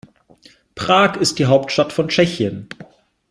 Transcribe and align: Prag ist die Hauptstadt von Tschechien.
Prag 0.73 1.17
ist 1.17 1.37
die 1.37 1.45
Hauptstadt 1.45 1.93
von 1.93 2.07
Tschechien. 2.07 2.69